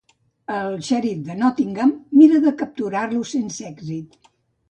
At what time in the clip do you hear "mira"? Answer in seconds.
2.21-2.41